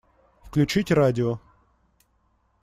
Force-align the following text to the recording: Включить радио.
Включить 0.47 0.89
радио. 0.89 1.39